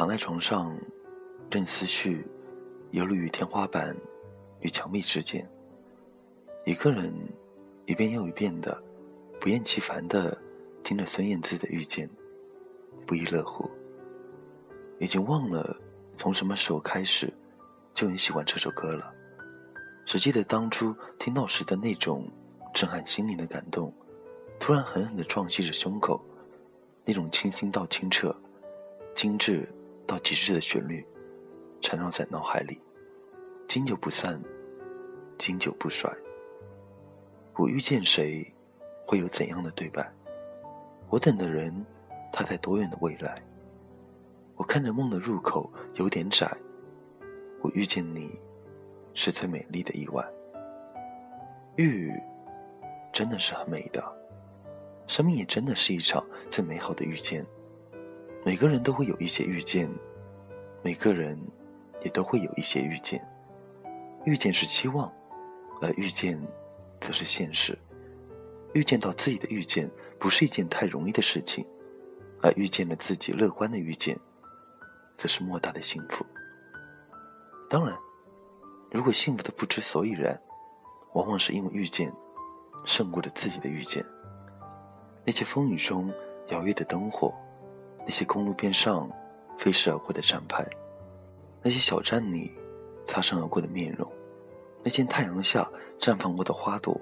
[0.00, 0.74] 躺在床上，
[1.50, 2.26] 任思绪
[2.90, 3.94] 游离于天花板
[4.60, 5.46] 与墙壁之间。
[6.64, 7.12] 一个人
[7.84, 8.82] 一遍又一遍的
[9.38, 10.34] 不厌其烦的
[10.82, 12.08] 听着孙燕姿的《遇见》，
[13.06, 13.70] 不亦乐乎。
[14.98, 15.76] 已经忘了
[16.16, 17.30] 从什么时候开始
[17.92, 19.12] 就很喜欢这首歌了，
[20.06, 22.26] 只记得当初听到时的那种
[22.72, 23.92] 震撼心灵的感动，
[24.58, 26.18] 突然狠狠的撞击着胸口，
[27.04, 28.34] 那种清新到清澈、
[29.14, 29.68] 精致
[30.10, 31.06] 到极致的旋律，
[31.80, 32.80] 缠绕在脑海里，
[33.68, 34.42] 经久不散，
[35.38, 36.12] 经久不衰。
[37.56, 38.52] 我遇见谁，
[39.06, 40.12] 会有怎样的对白？
[41.08, 41.86] 我等的人，
[42.32, 43.40] 他在多远的未来？
[44.56, 46.50] 我看着梦的入口有点窄，
[47.62, 48.36] 我遇见你，
[49.14, 50.28] 是最美丽的意外。
[51.76, 52.12] 遇，
[53.12, 54.02] 真的是很美的，
[55.06, 57.46] 生命也真的是一场最美好的遇见。
[58.42, 59.90] 每个人都会有一些遇见，
[60.82, 61.38] 每个人
[62.02, 63.22] 也都会有一些遇见。
[64.24, 65.12] 遇见是期望，
[65.82, 66.40] 而遇见，
[67.00, 67.78] 则是现实。
[68.72, 71.66] 遇见到自己的遇见，不是一件太容易的事情，
[72.40, 74.18] 而遇见了自己乐观的遇见。
[75.16, 76.24] 则是莫大的幸福。
[77.68, 77.94] 当然，
[78.90, 80.40] 如果幸福的不知所以然，
[81.12, 82.10] 往往是因为遇见
[82.86, 84.02] 胜过了自己的遇见。
[85.26, 86.10] 那些风雨中
[86.48, 87.34] 摇曳的灯火，
[88.10, 89.08] 那些公路边上
[89.56, 90.68] 飞逝而过的站牌，
[91.62, 92.50] 那些小站里
[93.06, 94.12] 擦身而过的面容，
[94.82, 97.00] 那天太阳下绽放过的花朵，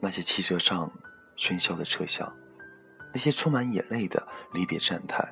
[0.00, 0.90] 那些汽车上
[1.38, 2.28] 喧嚣的车厢，
[3.14, 5.24] 那些充满眼泪的离别站台。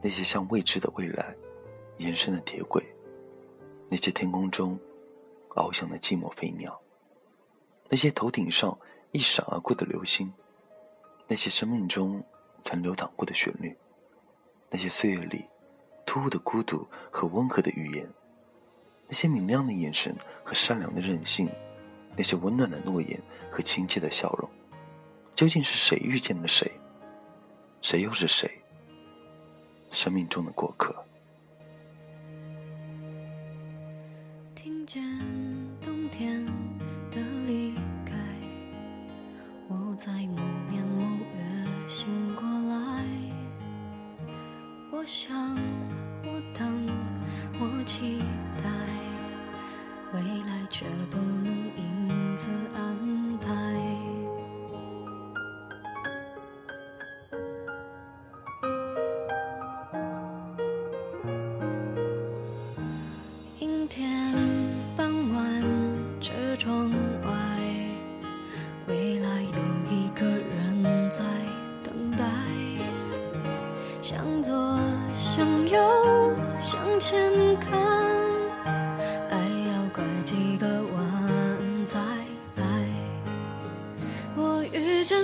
[0.00, 1.34] 那些向未知的未来
[1.96, 2.84] 延伸的铁轨，
[3.88, 4.78] 那些天空中
[5.56, 6.80] 翱翔的寂寞飞鸟，
[7.88, 8.78] 那些头顶上
[9.10, 10.32] 一闪而过的流星，
[11.26, 12.22] 那些生命中
[12.62, 13.76] 曾流淌过的旋律，
[14.72, 15.44] 那些岁月里
[16.06, 18.08] 突兀的孤独和温和的语言，
[19.06, 21.50] 那些明亮的眼神和善良的任性，
[22.16, 24.48] 那些温暖的诺言和亲切的笑容，
[25.34, 26.72] 究竟是谁遇见了谁？
[27.82, 28.50] 谁又是谁？
[29.90, 30.96] 生命中的过客。
[34.54, 35.02] 听见
[35.82, 36.46] 冬天
[37.10, 37.74] 的离
[38.06, 38.14] 开，
[39.68, 40.40] 我在某
[40.70, 41.02] 年某
[41.36, 42.31] 月醒来。
[45.02, 45.36] 我想，
[46.22, 46.86] 我等，
[47.58, 48.22] 我期
[48.62, 48.70] 待，
[50.12, 51.46] 未来却不能
[51.76, 52.46] 因此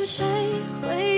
[0.06, 0.24] 谁
[0.82, 1.17] 会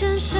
[0.00, 0.39] 先生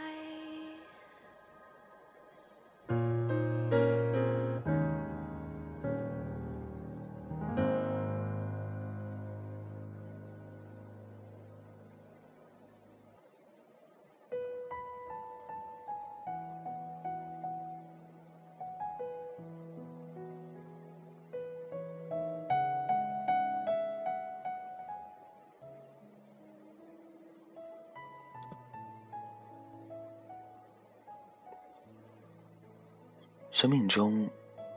[33.51, 34.29] 生命中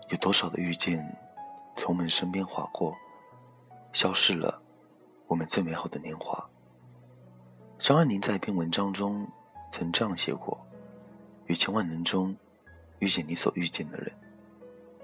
[0.09, 0.99] 有多少的遇见
[1.77, 2.93] 从我们身边划过，
[3.93, 4.61] 消逝了
[5.29, 6.45] 我们最美好的年华？
[7.79, 9.27] 张爱玲在一篇文章中
[9.71, 10.61] 曾这样写过
[11.47, 12.35] ：“于千万人中
[12.99, 14.13] 遇见你所遇见的人，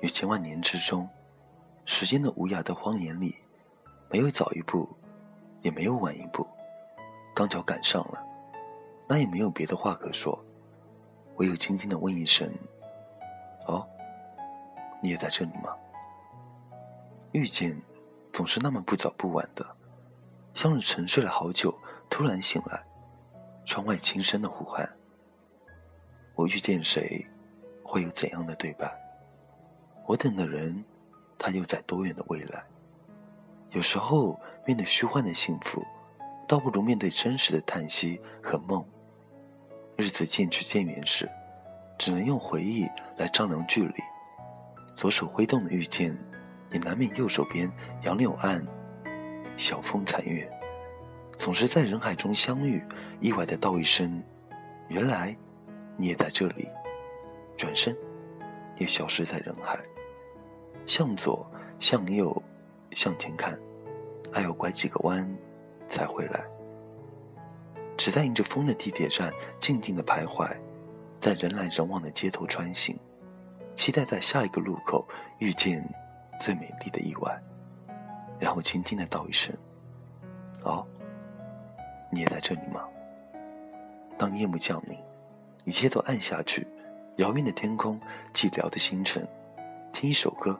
[0.00, 1.08] 于千万年之中，
[1.84, 3.36] 时间的无涯的荒野里，
[4.10, 4.88] 没有早一步，
[5.62, 6.44] 也没有晚一步，
[7.32, 8.20] 刚巧赶上了，
[9.08, 10.36] 那也没有别的话可说，
[11.36, 12.52] 唯有轻轻的问一声。”
[13.66, 13.86] 哦，
[15.02, 15.74] 你也在这里吗？
[17.32, 17.80] 遇见
[18.32, 19.64] 总是那么不早不晚的，
[20.54, 21.72] 像是沉睡了好久，
[22.08, 22.82] 突然醒来，
[23.64, 24.88] 窗外轻声的呼唤。
[26.34, 27.24] 我遇见谁，
[27.84, 28.92] 会有怎样的对白？
[30.06, 30.84] 我等的人，
[31.38, 32.64] 他又在多远的未来？
[33.70, 35.84] 有时候面对虚幻的幸福，
[36.48, 38.84] 倒不如面对真实的叹息和梦。
[39.96, 41.30] 日子渐去渐远时。
[42.00, 42.88] 只能用回忆
[43.18, 43.94] 来丈量距离。
[44.94, 46.16] 左手挥动的遇见，
[46.72, 47.70] 也难免右手边
[48.04, 48.66] 杨柳岸，
[49.58, 50.50] 晓风残月。
[51.36, 52.82] 总是在人海中相遇，
[53.20, 54.22] 意外的道一声
[54.88, 55.36] ：“原来
[55.98, 56.66] 你也在这里。”
[57.54, 57.94] 转身，
[58.78, 59.78] 也消失在人海。
[60.86, 61.46] 向左，
[61.78, 62.42] 向右，
[62.92, 63.58] 向前看，
[64.32, 65.30] 还要拐几个弯
[65.86, 66.42] 才回来。
[67.98, 70.50] 只在迎着风的地铁站，静静的徘徊。
[71.20, 72.98] 在人来人往的街头穿行，
[73.74, 75.06] 期待在下一个路口
[75.38, 75.86] 遇见
[76.40, 77.38] 最美丽的意外，
[78.38, 79.54] 然后轻轻的道一声
[80.64, 80.86] ：“哦，
[82.10, 82.88] 你也在这里吗？”
[84.16, 84.98] 当夜幕降临，
[85.64, 86.66] 一切都暗下去，
[87.16, 88.00] 遥远的天空，
[88.32, 89.28] 寂寥的星辰，
[89.92, 90.58] 听一首歌，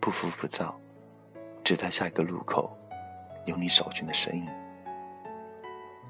[0.00, 0.76] 不浮不躁，
[1.62, 2.76] 只在下一个路口，
[3.44, 4.48] 有你找寻的身影。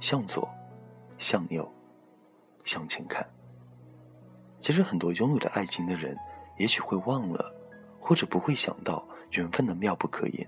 [0.01, 0.49] 向左，
[1.19, 1.71] 向右，
[2.65, 3.27] 向前看。
[4.67, 6.19] 其实，很多拥有着爱情的人，
[6.57, 7.55] 也许会忘了，
[8.01, 10.45] 或者不会想到缘分的妙不可言，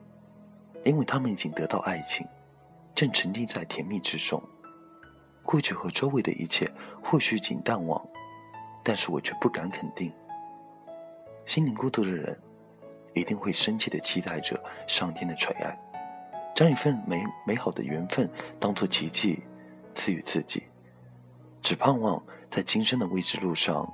[0.85, 2.27] 因为他们已经得到爱情，
[2.97, 4.43] 正沉浸在甜蜜之中。
[5.45, 6.69] 过去和周围的一切
[7.01, 8.05] 或许已经淡忘，
[8.83, 10.13] 但是我却不敢肯定。
[11.47, 12.37] 心灵孤独的人，
[13.15, 15.79] 一定会深切的期待着上天的垂爱，
[16.57, 18.29] 将一份美美好的缘分
[18.59, 19.45] 当作奇迹
[19.95, 20.65] 赐予自己，
[21.63, 22.21] 只盼望
[22.51, 23.89] 在今生的未知路上。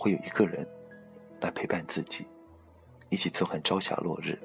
[0.00, 0.66] 会有一个人
[1.42, 2.26] 来陪伴自己，
[3.10, 4.40] 一起坐看朝霞落日，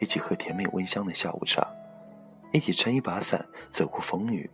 [0.00, 1.64] 一起喝甜美温香的下午茶，
[2.52, 4.50] 一起撑一把伞走过风雨，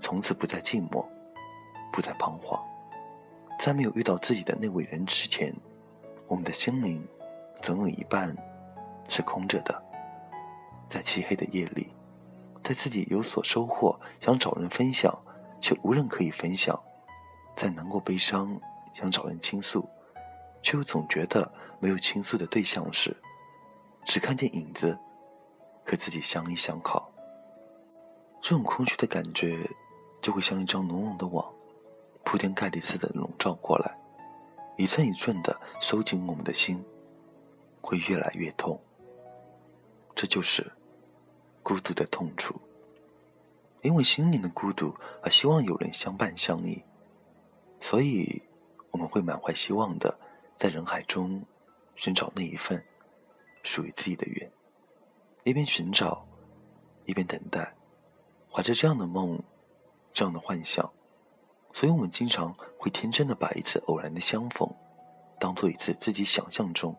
[0.00, 1.06] 从此不再寂寞，
[1.92, 2.60] 不再彷徨。
[3.60, 5.54] 在没有遇到自己的那位人之前，
[6.26, 7.06] 我们的心灵
[7.62, 8.36] 总有一半
[9.08, 9.82] 是空着的。
[10.88, 11.92] 在漆黑的夜里，
[12.60, 15.16] 在自己有所收获，想找人分享，
[15.60, 16.76] 却无人可以分享，
[17.56, 18.60] 在难过悲伤。
[18.94, 19.86] 想找人倾诉，
[20.62, 23.14] 却又总觉得没有倾诉的对象时，
[24.04, 24.96] 只看见影子，
[25.84, 27.10] 和自己相依相靠。
[28.40, 29.68] 这种空虚的感觉，
[30.22, 31.52] 就会像一张浓浓的网，
[32.24, 33.98] 铺天盖地似的笼罩过来，
[34.78, 36.82] 一寸一寸的收紧我们的心，
[37.80, 38.80] 会越来越痛。
[40.14, 40.70] 这就是
[41.62, 42.54] 孤独的痛楚，
[43.82, 46.80] 因为心灵的孤独而希望有人相伴相依，
[47.80, 48.40] 所以。
[48.94, 50.16] 我们会满怀希望的，
[50.56, 51.44] 在人海中
[51.96, 52.80] 寻找那一份
[53.64, 54.48] 属于自己的缘，
[55.42, 56.24] 一边寻找，
[57.04, 57.74] 一边等待，
[58.48, 59.42] 怀着这样的梦，
[60.12, 60.88] 这样的幻想，
[61.72, 64.72] 所以我们经常会天真的把一次偶然的相逢，
[65.40, 66.96] 当做一次自己想象中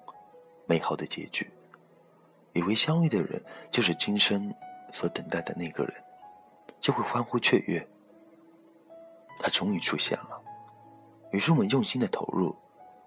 [0.66, 1.50] 美好的结局，
[2.52, 4.54] 以为相遇的人就是今生
[4.92, 6.04] 所等待的那个人，
[6.82, 7.88] 就会欢呼雀跃，
[9.40, 10.42] 他终于出现了。
[11.36, 12.56] 于是我们用心的投入，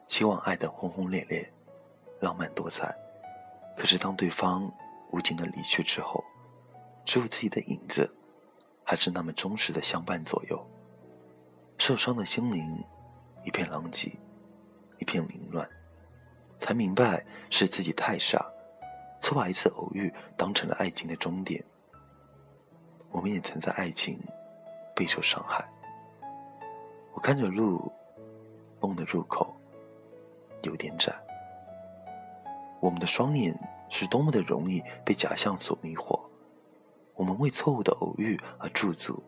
[0.07, 1.51] 希望爱的轰轰烈烈、
[2.21, 2.95] 浪漫多彩。
[3.75, 4.71] 可是当对方
[5.13, 6.23] 无情的离去之后，
[7.07, 8.07] 只有自己的影子，
[8.85, 10.63] 还是那么忠实的相伴左右。
[11.79, 12.85] 受伤的心灵
[13.47, 14.13] 一片狼藉，
[14.99, 15.67] 一片凌乱，
[16.59, 18.47] 才明白是自己太傻，
[19.23, 21.65] 错把一次偶遇当成了爱情的终点。
[23.11, 24.21] 我们也曾在爱情
[24.95, 25.67] 备受伤害。
[27.15, 27.91] 我看着路。
[28.81, 29.55] 梦的入口
[30.63, 31.13] 有点窄，
[32.81, 33.59] 我们的双眼
[33.89, 36.21] 是多么的容易被假象所迷惑。
[37.15, 39.21] 我们为错误的偶遇而驻足，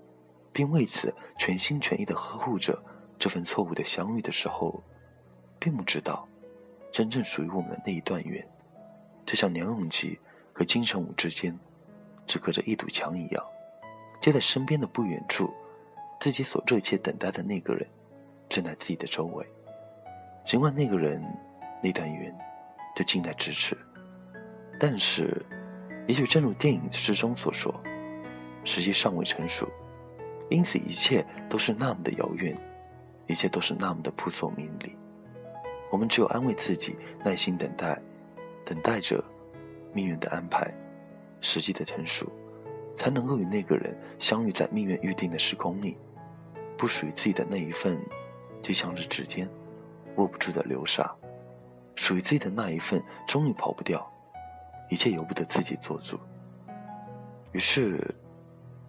[0.52, 2.80] 并为此全心全意的呵护着
[3.18, 4.80] 这份错误的相遇的时候，
[5.58, 6.28] 并不知道，
[6.92, 8.46] 真正属于我们的那一段缘，
[9.26, 10.18] 就像梁咏琪
[10.52, 11.58] 和金城武之间
[12.26, 13.44] 只隔着一堵墙一样，
[14.20, 15.52] 就在身边的不远处，
[16.20, 17.88] 自己所热切等待的那个人。
[18.50, 19.46] 正在自己的周围，
[20.44, 21.22] 尽管那个人
[21.82, 22.36] 那段缘
[22.94, 23.78] 就近在咫尺。
[24.78, 25.42] 但是，
[26.06, 27.72] 也许正如电影之中所说，
[28.64, 29.68] 时机尚未成熟，
[30.50, 32.58] 因此一切都是那么的遥远，
[33.26, 34.96] 一切都是那么的扑朔迷离。
[35.90, 38.00] 我们只有安慰自己，耐心等待，
[38.64, 39.22] 等待着
[39.92, 40.72] 命运的安排，
[41.40, 42.26] 时机的成熟，
[42.96, 45.96] 才能够与那个人相遇在命运预定的时空里。
[46.76, 48.00] 不属于自己的那一份，
[48.62, 49.48] 就像是指尖
[50.16, 51.04] 握不住的流沙；
[51.94, 54.06] 属于自己的那一份，终于跑不掉，
[54.88, 56.18] 一切由不得自己做主。
[57.52, 57.98] 于是，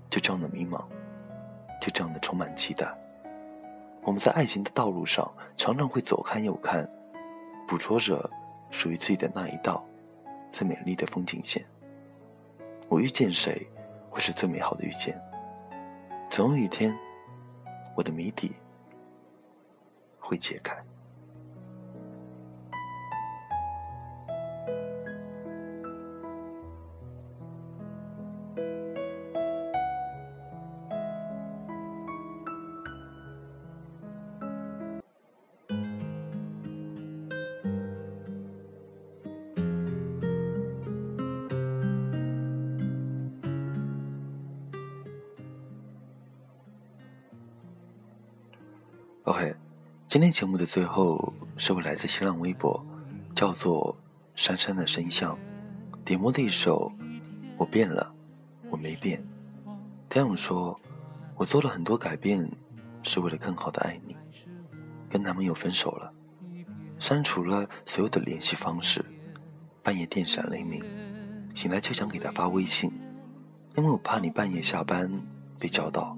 [0.09, 0.83] 就这样的迷茫，
[1.79, 2.93] 就这样的充满期待。
[4.03, 6.87] 我们在爱情的道路上，常常会左看右看，
[7.67, 8.29] 捕捉着
[8.69, 9.83] 属于自己的那一道
[10.51, 11.63] 最美丽的风景线。
[12.89, 13.67] 我遇见谁，
[14.09, 15.19] 会是最美好的遇见。
[16.29, 16.97] 总有一天，
[17.95, 18.53] 我的谜底
[20.31, 20.73] 会解开。
[50.11, 52.85] 今天节目的最后是我来自新浪微博，
[53.33, 53.95] 叫做
[54.35, 55.39] “珊珊的声像”，
[56.03, 56.91] 点播的一首
[57.55, 58.13] 《我变了，
[58.69, 59.23] 我没变》。
[60.09, 60.77] 这样说，
[61.37, 62.45] 我做了很多改变，
[63.03, 64.17] 是为了更好的爱你。
[65.09, 66.11] 跟男朋友分手了，
[66.99, 69.05] 删除了所有的联系方式，
[69.81, 70.83] 半夜电闪雷鸣，
[71.55, 72.91] 醒来就想给他发微信，
[73.77, 75.09] 因为我怕你半夜下班
[75.57, 76.17] 被叫到，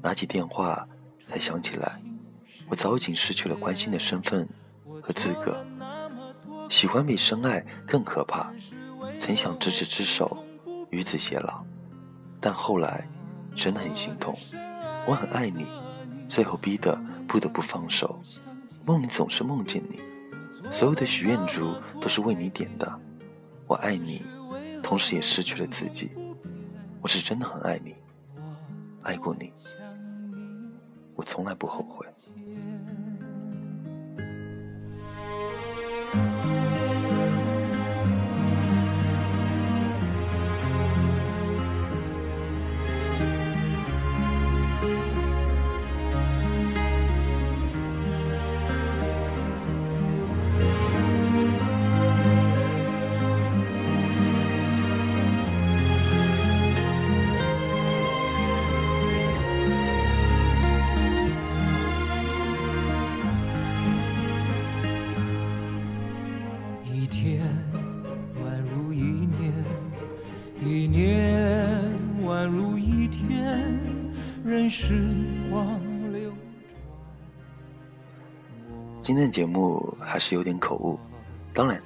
[0.00, 0.88] 拿起电话
[1.28, 2.00] 才想起来。
[2.68, 4.48] 我早已经失去了关心的身份
[5.02, 5.64] 和资格，
[6.68, 8.50] 喜欢比深爱更可怕。
[9.18, 10.44] 曾想执子之手，
[10.90, 11.64] 与子偕老，
[12.40, 13.06] 但后来
[13.54, 14.34] 真的很心痛。
[15.06, 15.66] 我很爱你，
[16.28, 18.20] 最后逼得不得不放手。
[18.84, 20.00] 梦里总是梦见你，
[20.70, 23.00] 所有的许愿烛都是为你点的。
[23.66, 24.22] 我爱你，
[24.82, 26.12] 同时也失去了自己。
[27.00, 27.94] 我是真的很爱你，
[29.02, 29.52] 爱过你，
[31.22, 32.04] 我从来不后悔。
[67.02, 67.42] 一天
[68.36, 69.52] 宛如一年，
[70.60, 71.92] 一年
[72.24, 73.76] 宛如一天，
[74.44, 75.12] 任时
[75.50, 75.80] 光
[76.12, 76.38] 流转
[79.02, 80.96] 今天的节目还是有点口误，
[81.52, 81.82] 当然，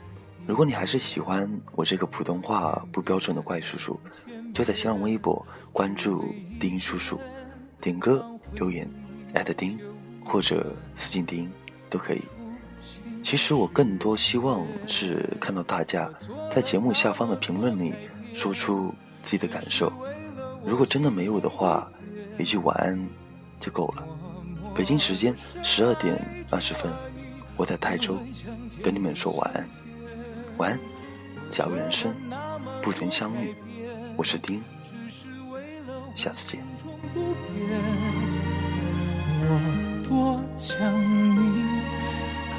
[0.47, 3.99] 如果你还是喜欢我这个普通话不标准的怪叔叔，
[4.53, 5.43] 就在新浪微博
[5.73, 6.27] 关注
[6.61, 7.19] 丁叔叔，
[7.81, 8.87] 点歌留言
[9.33, 9.79] 艾特丁
[10.23, 11.51] 或者私信丁
[11.89, 12.21] 都可以。
[13.27, 16.09] 其实我更多希望是看到大家
[16.49, 17.93] 在节目下方的评论里
[18.33, 19.93] 说出自己的感受，
[20.65, 21.91] 如果真的没有的话，
[22.39, 22.97] 一句晚安
[23.59, 24.07] 就够了。
[24.77, 26.93] 北京时间十二点二十分。
[27.57, 28.17] 我在泰州
[28.81, 29.69] 跟你们说晚安，
[30.59, 30.79] 晚安。
[31.51, 32.15] 假如人生
[32.81, 33.57] 不曾相遇，
[34.17, 34.63] 我是丁，
[36.15, 36.65] 下次见。
[39.49, 40.79] 我多想
[41.35, 41.76] 你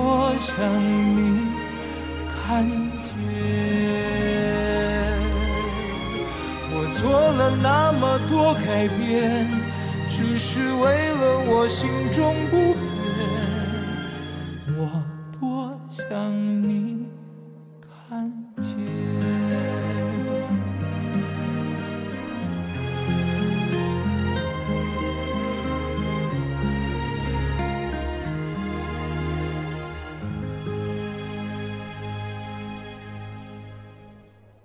[0.00, 0.54] 我想
[1.16, 1.48] 你
[2.30, 2.64] 看
[3.02, 3.10] 见。
[6.70, 7.02] 我做
[7.32, 9.46] 了那么多改变，
[10.08, 12.87] 只是为了我心中不变。